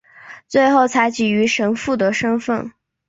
[0.47, 2.73] 最后才给予神父的身分。